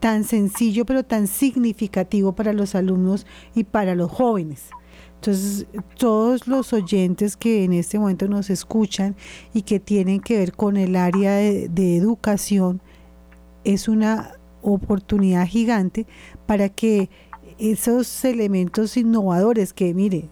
[0.00, 4.70] tan sencillo pero tan significativo para los alumnos y para los jóvenes.
[5.26, 9.16] Entonces, todos los oyentes que en este momento nos escuchan
[9.54, 12.82] y que tienen que ver con el área de, educación,
[13.64, 16.06] es una oportunidad gigante
[16.44, 17.08] para que
[17.58, 20.28] esos elementos innovadores que, mire,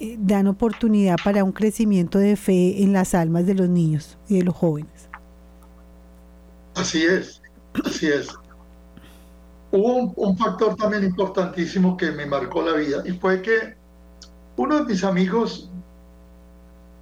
[0.00, 4.38] eh, dan oportunidad para un crecimiento de fe en las almas de los niños y
[4.38, 5.08] de los jóvenes.
[6.74, 7.40] Así es,
[7.84, 8.28] así es.
[9.70, 13.78] Hubo un, factor también importantísimo que me marcó la vida y fue que
[14.60, 15.70] uno de mis amigos,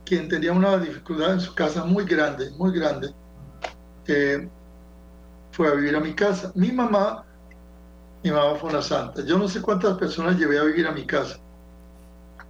[0.05, 3.13] quien tenía una dificultad en su casa muy grande, muy grande,
[4.07, 4.49] eh,
[5.51, 6.53] fue a vivir a mi casa.
[6.55, 7.25] Mi mamá
[8.23, 9.25] mi mamá fue una santa.
[9.25, 11.41] Yo no sé cuántas personas llevé a vivir a mi casa.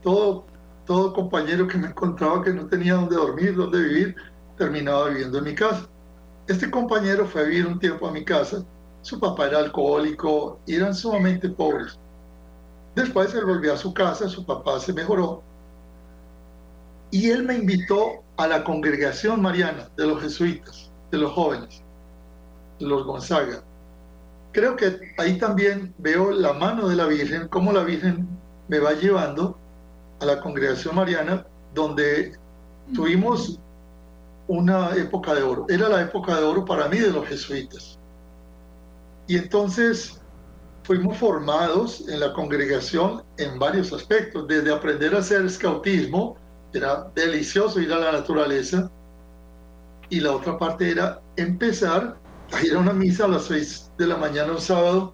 [0.02, 0.44] Todo,
[0.84, 4.16] todo compañero que me encontraba que no tenía dónde dormir, dónde vivir,
[4.58, 5.86] terminaba viviendo en mi casa.
[6.46, 8.62] Este compañero fue a vivir un tiempo a mi casa.
[9.00, 11.98] Su papá era alcohólico y eran sumamente pobres.
[12.98, 15.42] Después él volvió a su casa, su papá se mejoró
[17.10, 21.82] y él me invitó a la congregación mariana de los jesuitas, de los jóvenes,
[22.78, 23.62] de los Gonzaga
[24.52, 28.28] creo que ahí también veo la mano de la Virgen, cómo la Virgen
[28.66, 29.56] me va llevando
[30.20, 32.36] a la congregación mariana, donde
[32.94, 33.60] tuvimos
[34.48, 35.66] una época de oro.
[35.68, 37.98] Era la época de oro para mí de los jesuitas.
[39.28, 40.20] Y entonces
[40.88, 46.38] fuimos formados en la congregación en varios aspectos, desde aprender a hacer scoutismo,
[46.72, 48.90] era delicioso ir a la naturaleza,
[50.08, 52.16] y la otra parte era empezar
[52.52, 55.12] a ir a una misa a las seis de la mañana un sábado,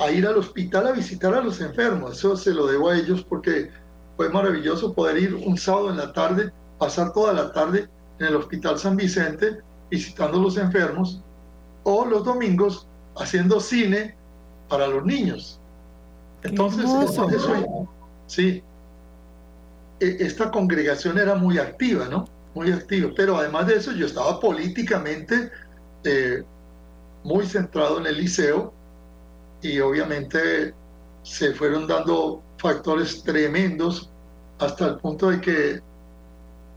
[0.00, 2.18] a ir al hospital a visitar a los enfermos.
[2.18, 3.70] Eso se lo debo a ellos porque
[4.16, 8.34] fue maravilloso poder ir un sábado en la tarde, pasar toda la tarde en el
[8.34, 11.22] Hospital San Vicente visitando a los enfermos,
[11.84, 14.16] o los domingos haciendo cine
[14.72, 15.60] para los niños.
[16.42, 16.88] Entonces,
[18.26, 18.62] sí,
[20.00, 22.24] e, esta congregación era muy activa, ¿no?
[22.54, 25.50] Muy activa, pero además de eso yo estaba políticamente
[26.04, 26.42] eh,
[27.22, 28.72] muy centrado en el liceo
[29.60, 30.74] y obviamente
[31.22, 34.08] se fueron dando factores tremendos
[34.58, 35.82] hasta el punto de que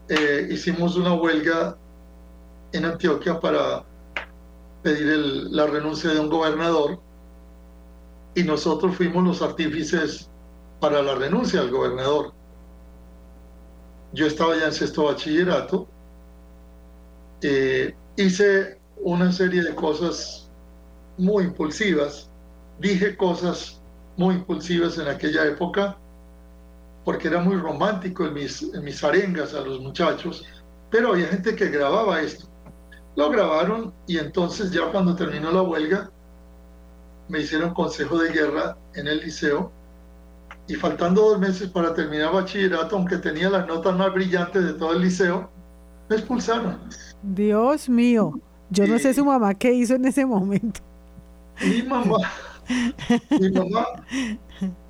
[0.10, 1.78] eh, hicimos una huelga
[2.74, 3.86] en Antioquia para
[4.84, 5.18] pedir
[5.50, 7.05] la renuncia de un gobernador
[8.36, 10.30] y nosotros fuimos los artífices
[10.80, 12.34] para la renuncia del gobernador.
[14.14, 15.88] Yo estaba ya en sexto bachillerato,
[17.42, 20.50] eh, hice una serie de cosas
[21.18, 22.30] muy impulsivas,
[22.80, 23.82] dije cosas
[24.18, 25.98] muy impulsivas en aquella época,
[27.04, 30.44] porque era muy romántico en mis, en mis arengas a los muchachos,
[30.90, 32.48] pero había gente que grababa esto.
[33.16, 36.12] Lo grabaron y entonces ya cuando terminó la huelga,
[37.28, 39.72] me hicieron consejo de guerra en el liceo
[40.68, 44.94] y faltando dos meses para terminar bachillerato, aunque tenía las notas más brillantes de todo
[44.94, 45.50] el liceo,
[46.10, 46.80] me expulsaron.
[47.22, 50.82] Dios mío, yo no sé su mamá qué hizo en ese momento.
[51.62, 52.18] Mi mamá,
[53.40, 53.86] mi mamá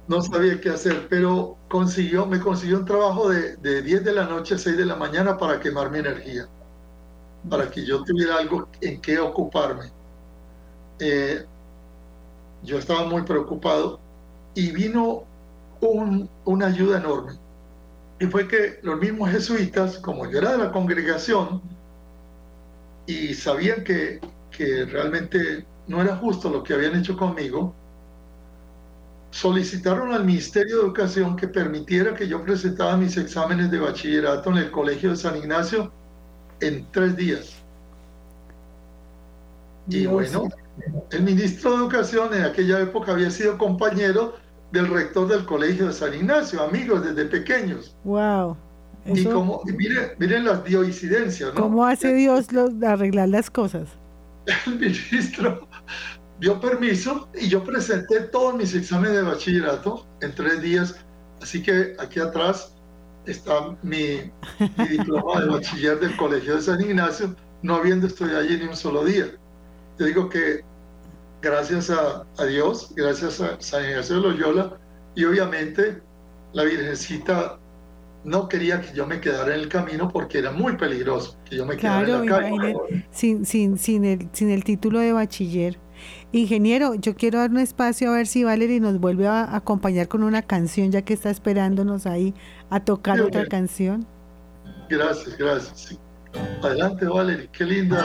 [0.07, 4.25] no sabía qué hacer, pero consiguió, me consiguió un trabajo de, de 10 de la
[4.25, 6.47] noche a 6 de la mañana para quemar mi energía,
[7.49, 9.91] para que yo tuviera algo en qué ocuparme.
[10.99, 11.45] Eh,
[12.63, 13.99] yo estaba muy preocupado
[14.53, 15.23] y vino
[16.45, 17.33] una ayuda enorme.
[18.19, 21.61] Y fue que los mismos jesuitas, como yo era de la congregación
[23.05, 24.19] y sabían que,
[24.51, 27.73] que realmente no era justo lo que habían hecho conmigo,
[29.31, 34.57] solicitaron al Ministerio de Educación que permitiera que yo presentara mis exámenes de bachillerato en
[34.57, 35.91] el Colegio de San Ignacio
[36.61, 37.53] en tres días.
[39.89, 40.49] Y bueno,
[41.11, 44.35] el ministro de Educación en aquella época había sido compañero
[44.71, 47.95] del rector del Colegio de San Ignacio, amigos desde pequeños.
[48.03, 48.57] Wow.
[49.05, 51.61] Y como, miren, miren las dioincidencias, ¿no?
[51.61, 52.47] ¿Cómo hace Dios
[52.85, 53.87] arreglar las cosas?
[54.65, 55.67] El ministro
[56.39, 60.95] dio permiso y yo presenté todos mis exámenes de bachillerato en tres días.
[61.41, 62.75] Así que aquí atrás
[63.25, 64.31] está mi,
[64.77, 68.75] mi diploma de bachiller del Colegio de San Ignacio, no habiendo estudiado allí ni un
[68.75, 69.31] solo día.
[69.97, 70.63] Yo digo que
[71.41, 74.77] gracias a, Dios, gracias a San Ignacio de Loyola
[75.15, 76.01] y obviamente
[76.53, 77.59] la Virgencita
[78.23, 81.65] no quería que yo me quedara en el camino porque era muy peligroso que yo
[81.65, 82.75] me quedara en la calle.
[83.11, 85.77] Sin, sin, sin, el, sin el título de bachiller.
[86.31, 90.23] Ingeniero, yo quiero dar un espacio a ver si Valerie nos vuelve a acompañar con
[90.23, 92.33] una canción, ya que está esperándonos ahí
[92.69, 94.05] a tocar otra canción.
[94.89, 95.99] Gracias, gracias.
[96.63, 98.03] Adelante, Valerie, qué linda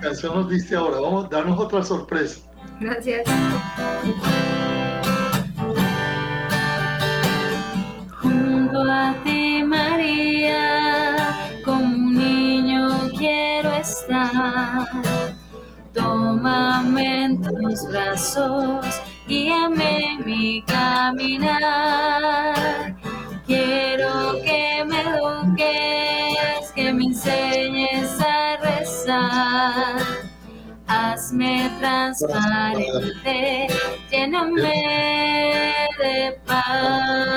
[0.00, 1.00] canción nos diste ahora.
[1.00, 2.40] Vamos, a darnos otra sorpresa.
[2.80, 3.22] Gracias.
[8.20, 11.34] Junto a ti, María,
[11.64, 14.86] como un niño quiero estar.
[15.94, 18.84] Tómame en tus brazos,
[19.26, 22.54] guíame en mi caminar.
[23.46, 26.05] Quiero que me eduques,
[30.86, 33.66] hazme transparente,
[34.10, 34.78] lléname
[35.98, 36.16] de
[36.46, 37.36] paz.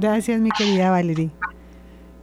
[0.00, 1.30] Gracias, mi querida Valerie.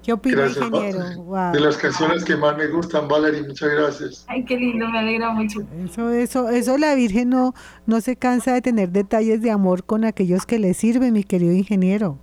[0.03, 1.23] ¿Qué opina, Gracias, ingeniero?
[1.23, 1.53] Wow.
[1.53, 4.25] De las canciones que más me gustan, Valerie, muchas gracias.
[4.27, 5.61] Ay, qué lindo, me alegra mucho.
[5.85, 7.53] Eso, eso, eso la Virgen no,
[7.85, 11.53] no se cansa de tener detalles de amor con aquellos que le sirven, mi querido
[11.53, 12.19] ingeniero.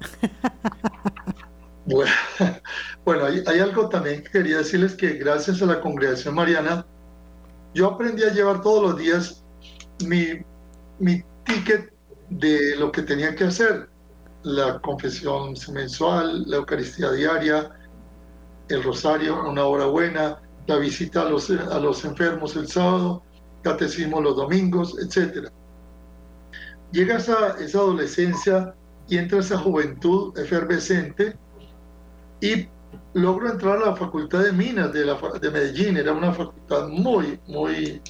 [1.84, 2.12] Bueno,
[3.04, 6.86] bueno, hay, hay algo también que quería decirles que gracias a la congregación mariana,
[7.74, 9.44] yo aprendí a llevar todos los días
[10.06, 10.44] mi,
[11.00, 11.92] mi ticket
[12.30, 13.88] de lo que tenía que hacer.
[14.44, 17.70] La confesión mensual, la Eucaristía diaria,
[18.68, 23.22] el rosario, una hora buena, la visita a los, a los enfermos el sábado,
[23.62, 25.48] catecismo los domingos, etc.
[26.90, 28.74] Llega esa, esa adolescencia
[29.08, 31.36] y entra esa juventud efervescente
[32.40, 32.68] y
[33.14, 35.96] logro entrar a la Facultad de Minas de, la, de Medellín.
[35.96, 38.02] Era una facultad muy, muy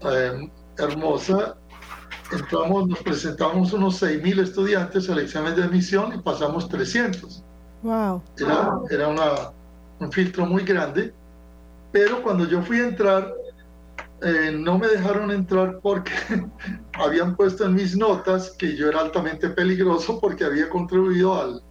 [0.00, 1.56] eh, hermosa.
[2.32, 7.42] Entramos, nos presentamos unos 6.000 estudiantes al examen de admisión y pasamos 300.
[7.82, 8.22] Wow.
[8.38, 9.52] Era, era una-
[9.98, 11.12] un filtro muy grande,
[11.92, 13.32] pero cuando yo fui a entrar,
[14.22, 16.12] eh, no me dejaron entrar porque
[16.94, 21.62] habían puesto en mis notas que yo era altamente peligroso porque había contribuido al,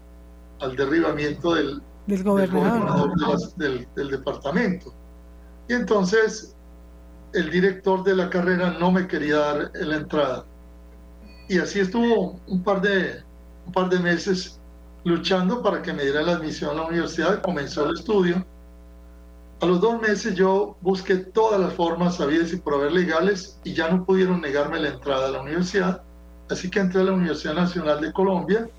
[0.60, 2.70] al derribamiento del, Del del gobernador.
[3.10, 4.94] gobernador de las- del, del departamento.
[5.68, 6.56] Y entonces
[7.34, 10.46] el director de la carrera no me quería dar la entrada.
[11.48, 13.24] Y así estuvo un par de,
[13.66, 14.60] un par de meses
[15.04, 17.42] luchando para que me diera la admisión a la universidad.
[17.42, 18.46] Comenzó el estudio.
[19.62, 23.74] A los dos meses yo busqué todas las formas sabidas y por haber legales y
[23.74, 26.02] ya no pudieron negarme la entrada a la universidad.
[26.50, 28.70] Así que entré a la Universidad Nacional de Colombia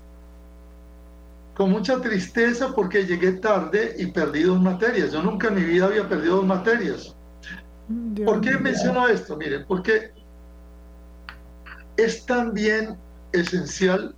[1.55, 5.11] con mucha tristeza porque llegué tarde y perdí dos materias.
[5.11, 7.15] Yo nunca en mi vida había perdido dos materias.
[7.87, 9.37] Dios ¿Por qué menciono esto?
[9.37, 10.11] Miren, porque
[11.97, 12.97] es también
[13.31, 14.15] esencial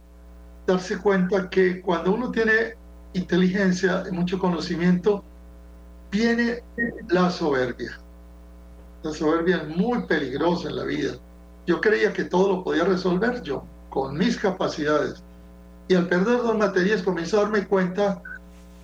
[0.66, 2.76] darse cuenta que cuando uno tiene
[3.14, 5.24] inteligencia y mucho conocimiento,
[6.12, 6.64] viene
[7.10, 8.00] la soberbia.
[9.04, 11.14] La soberbia es muy peligrosa en la vida.
[11.66, 15.22] Yo creía que todo lo podía resolver yo, con mis capacidades.
[15.88, 18.22] Y al perder dos materias comienzo a darme cuenta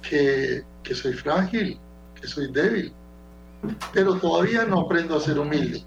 [0.02, 1.80] que, que soy frágil,
[2.20, 2.94] que soy débil
[3.94, 5.84] pero todavía no aprendo a ser humilde.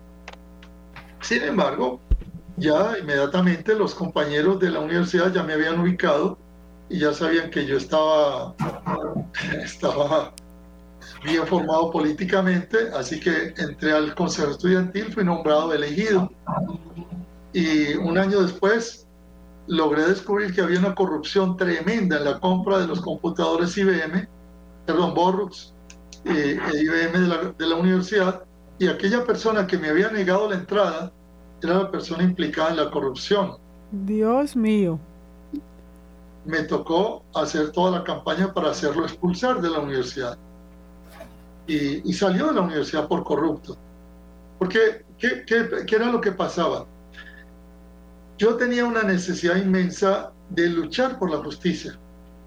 [1.21, 2.01] Sin embargo,
[2.57, 6.39] ya inmediatamente los compañeros de la universidad ya me habían ubicado
[6.89, 8.55] y ya sabían que yo estaba,
[9.63, 10.33] estaba
[11.25, 16.31] bien formado políticamente, así que entré al Consejo Estudiantil, fui nombrado elegido
[17.53, 19.07] y un año después
[19.67, 24.29] logré descubrir que había una corrupción tremenda en la compra de los computadores IBM,
[24.87, 25.72] perdón, Borrux,
[26.25, 28.45] eh, IBM de la, de la universidad,
[28.79, 31.13] y aquella persona que me había negado la entrada
[31.63, 33.57] era la persona implicada en la corrupción.
[33.93, 34.99] Dios mío.
[36.45, 40.37] Me tocó hacer toda la campaña para hacerlo expulsar de la universidad.
[41.69, 43.77] Y, y salió de la universidad por corrupto.
[44.59, 46.87] Porque, ¿qué, qué, qué era lo que pasaba?
[48.39, 51.97] Yo tenía una necesidad inmensa de luchar por la justicia.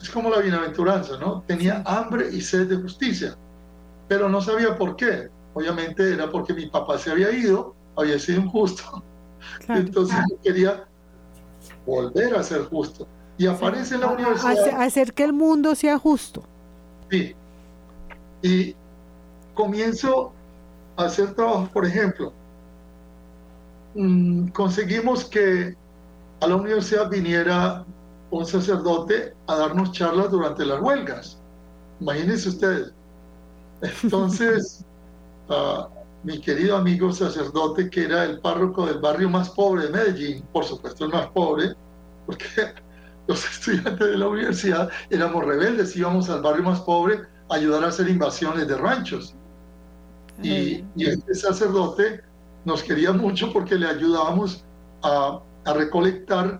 [0.02, 1.44] Es como la bienaventuranza, ¿no?
[1.48, 3.38] Tenía hambre y sed de justicia,
[4.08, 5.30] pero no sabía por qué.
[5.54, 9.04] Obviamente era porque mi papá se había ido, había sido injusto.
[9.66, 9.82] Claro.
[9.82, 10.86] Entonces yo quería
[11.86, 13.08] volver a ser justo.
[13.38, 14.52] Y aparece la universidad.
[14.52, 16.44] hace- hacer que el mundo sea justo.
[17.12, 17.36] Sí.
[18.42, 18.76] Y
[19.54, 20.32] comienzo
[20.98, 22.34] a hacer trabajos, por ejemplo,
[23.96, 25.76] mm, conseguimos que
[26.42, 27.86] a la universidad viniera
[28.32, 31.40] un sacerdote a darnos charlas durante las huelgas.
[32.02, 32.94] Imagínense ustedes.
[34.04, 34.86] Entonces,
[35.50, 35.90] ah,
[36.24, 40.66] mi querido amigo sacerdote, que era el párroco del barrio más pobre de Medellín, por
[40.66, 41.76] supuesto el más pobre,
[42.26, 42.46] porque
[43.28, 47.88] los estudiantes de la universidad éramos rebeldes, íbamos al barrio más pobre a ayudar a
[47.90, 49.36] hacer invasiones de ranchos.
[50.42, 52.22] Y, y este sacerdote
[52.66, 54.66] nos quería mucho porque le ayudábamos
[55.04, 56.60] a, a recolectar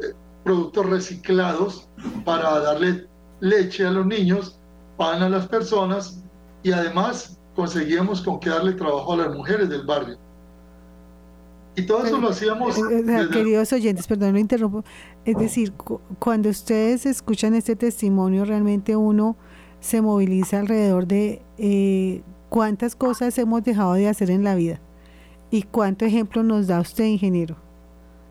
[0.00, 0.12] eh,
[0.42, 1.88] productos reciclados
[2.24, 3.08] para darle
[3.40, 4.58] leche a los niños,
[4.96, 6.24] pan a las personas
[6.64, 10.16] y además conseguíamos con que darle trabajo a las mujeres del barrio.
[11.76, 14.84] Y todo eso lo hacíamos Eh, eh, desde- Queridos oyentes, perdón, lo interrumpo.
[15.24, 19.36] Es decir, cu- cuando ustedes escuchan este testimonio, realmente uno
[19.80, 24.80] se moviliza alrededor de eh, cuántas cosas hemos dejado de hacer en la vida
[25.50, 27.56] y cuánto ejemplo nos da usted, ingeniero.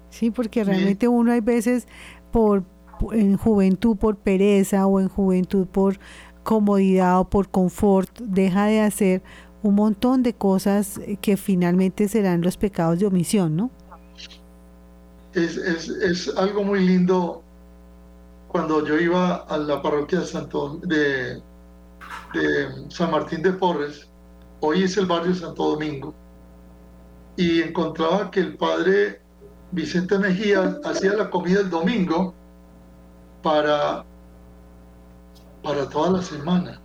[0.10, 1.88] Sí, porque realmente uno hay veces
[2.32, 2.64] por-
[3.12, 6.00] en juventud por pereza o en juventud por
[6.44, 9.22] comodidad o por confort deja de hacer
[9.62, 13.72] un montón de cosas que finalmente serán los pecados de omisión, ¿no?
[15.34, 17.42] es, es, es algo muy lindo
[18.48, 21.42] cuando yo iba a la parroquia de, Santo, de,
[22.34, 24.08] de San Martín de Porres,
[24.60, 26.14] hoy es el barrio Santo Domingo,
[27.36, 29.22] y encontraba que el padre
[29.72, 32.36] Vicente Mejía hacía la comida el domingo
[33.42, 34.06] para,
[35.64, 36.80] para toda la semana.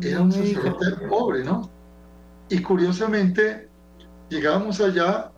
[0.00, 1.68] Era un sacerdote pobre, ¿no?
[2.48, 3.68] Y curiosamente
[4.28, 5.30] llegábamos allá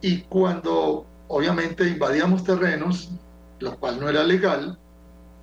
[0.00, 3.10] y cuando obviamente invadíamos terrenos,
[3.58, 4.78] lo cual no era legal,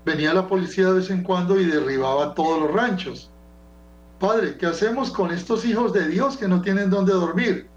[0.06, 3.30] venía la policía de vez en cuando y derribaba todos los ranchos.
[4.20, 7.68] Padre, ¿qué hacemos con estos hijos de Dios que no tienen dónde dormir?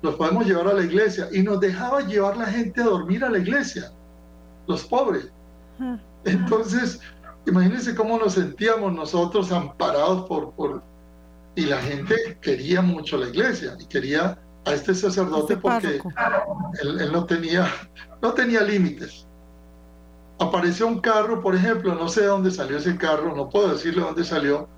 [0.00, 1.28] Los podemos llevar a la iglesia.
[1.32, 3.92] Y nos dejaba llevar la gente a dormir a la iglesia,
[4.66, 5.30] los pobres.
[6.24, 7.00] Entonces,
[7.46, 10.82] imagínense cómo nos sentíamos nosotros amparados por, por...
[11.56, 16.00] Y la gente quería mucho la iglesia y quería a este sacerdote este porque
[16.82, 17.66] él, él, no tenía,
[18.22, 19.26] no tenía límites.
[20.40, 24.02] Apareció un carro, por ejemplo, no sé de dónde salió ese carro, no puedo decirle
[24.02, 24.68] dónde salió,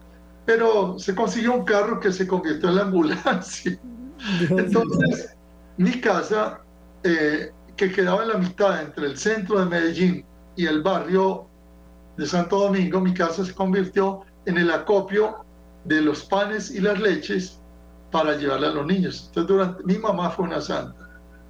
[0.44, 3.78] pero se consiguió un carro que se convirtió en la ambulancia.
[4.50, 5.36] Entonces,
[5.76, 6.60] mi casa,
[7.02, 10.24] eh, que quedaba en la mitad entre el centro de Medellín
[10.56, 11.48] y el barrio
[12.16, 15.44] de Santo Domingo, mi casa se convirtió en el acopio
[15.84, 17.60] de los panes y las leches
[18.10, 19.24] para llevarle a los niños.
[19.28, 20.94] Entonces, durante, mi mamá fue una santa.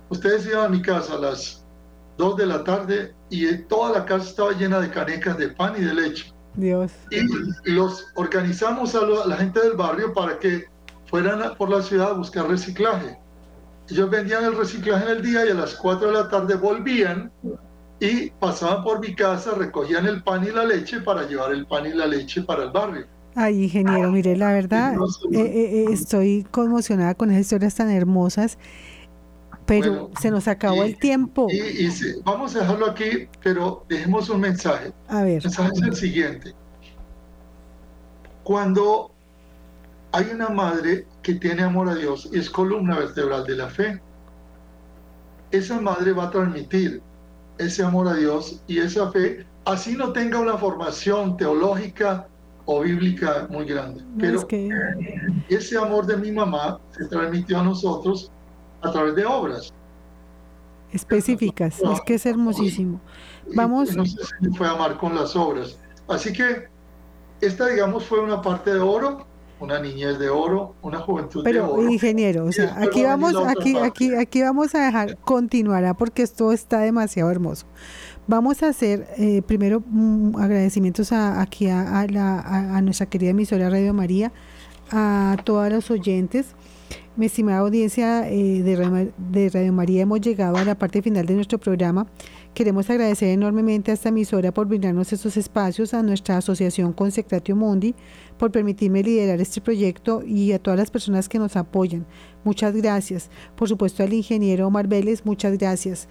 [0.09, 1.65] Ustedes iban a mi casa a las
[2.19, 5.83] 2 de la tarde y toda la casa estaba llena de canecas de pan y
[5.83, 6.33] de leche.
[6.55, 6.93] Dios.
[7.11, 10.65] Y los organizamos a, la gente del barrio para que
[11.07, 13.19] fueran por la ciudad a buscar reciclaje.
[13.89, 17.31] Ellos vendían el reciclaje en el día y a las 4 de la tarde volvían
[18.01, 21.87] y pasaban por mi casa, recogían el pan y la leche para llevar el pan
[21.87, 23.07] y la leche para el barrio.
[23.35, 28.59] Ay, ingeniero, mire, la verdad, eh, eh, eh, estoy conmocionada con esas historias tan hermosas
[29.67, 31.49] pero se nos acabó el tiempo.
[31.51, 31.89] Y,
[32.25, 34.93] vamos a dejarlo aquí, pero dejemos un mensaje.
[35.09, 35.39] A ver.
[35.39, 36.55] El mensaje es el siguiente.
[38.45, 39.11] Cuando
[40.13, 44.01] hay una madre que tiene amor a Dios y es columna vertebral de la fe,
[45.51, 47.03] esa madre va a transmitir
[47.59, 52.29] ese amor a Dios y esa fe, así no tenga una formación teológica
[52.67, 54.03] o bíblica muy grande.
[54.19, 54.47] Pero
[55.49, 58.31] ese amor de mi mamá se transmitió a nosotros
[58.83, 59.73] a través de obras.
[60.93, 63.01] Específicas, es que es hermosísimo.
[63.55, 63.95] Vamos.
[63.95, 65.79] No sé si fue amar con las obras.
[66.09, 66.69] Así que
[67.41, 69.27] esta, digamos, fue una parte de oro,
[69.61, 71.77] una niñez de oro, una juventud de oro.
[71.77, 76.53] Pero ingeniero, o sea, aquí vamos, aquí, aquí, aquí vamos a dejar, continuará porque esto
[76.53, 77.67] está demasiado hermoso.
[78.27, 83.71] Vamos a hacer eh, primero mm, agradecimientos a, aquí a, la, a, nuestra querida emisora
[83.71, 84.33] Radio María,
[84.91, 86.55] a todos los oyentes
[87.17, 91.59] mi estimada audiencia eh, de, Radio María, hemos llegado a la parte final de nuestro
[91.59, 92.07] programa.
[92.53, 97.95] Queremos agradecer enormemente a esta emisora por brindarnos estos espacios, a nuestra asociación Consecratio Mundi
[98.39, 102.07] por permitirme liderar este proyecto y a todas las personas que nos apoyan.
[102.45, 103.31] Muchas gracias.
[103.57, 106.09] Por supuesto al ingeniero Omar Vélez, muchas gracias.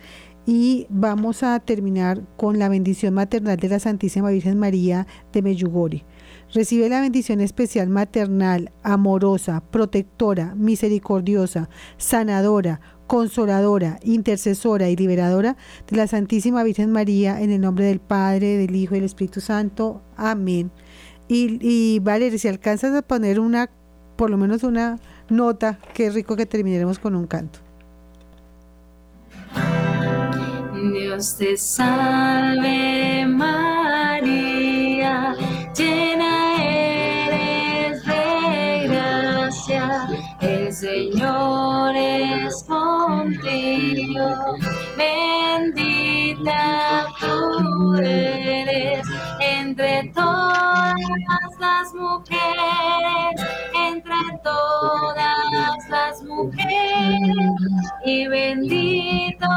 [0.48, 6.04] Y vamos a terminar con la bendición maternal de la Santísima Virgen María de Meyugori.
[6.54, 15.58] Recibe la bendición especial maternal, amorosa, protectora, misericordiosa, sanadora, consoladora, intercesora y liberadora
[15.88, 19.42] de la Santísima Virgen María, en el nombre del Padre, del Hijo y del Espíritu
[19.42, 20.04] Santo.
[20.16, 20.72] Amén.
[21.28, 23.70] Y, y Valeria, si alcanzas a poner una,
[24.16, 25.00] por lo menos una
[25.30, 27.60] nota, qué rico que terminaremos con un canto.
[30.94, 34.16] Dios te salve María,
[35.76, 40.08] llena eres de gracia,
[40.42, 44.28] el Señor es contigo,
[44.98, 46.64] bendita
[47.20, 49.08] tú eres
[49.40, 50.12] entre
[50.96, 53.42] todas las mujeres,
[53.74, 57.56] entre todas las mujeres,
[58.06, 59.48] y bendito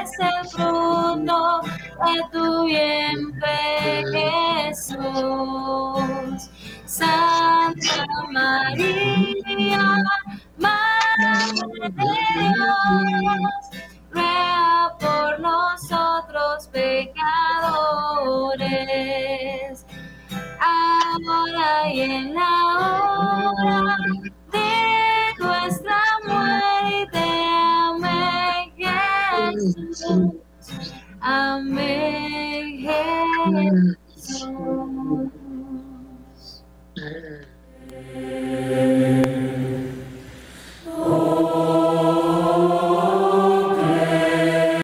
[0.00, 1.60] es el fruto
[2.04, 4.04] de tu vientre,
[4.68, 6.50] Jesús.
[6.88, 10.02] Santa María,
[10.56, 13.54] Madre de Dios,
[14.10, 17.18] ruega por nosotros pecadores,
[20.60, 23.96] ahora y en la hora
[24.52, 24.68] de
[25.38, 27.24] nuestra muerte.
[27.90, 30.34] Amén, Jesús.
[31.20, 34.58] Amén, Jesús.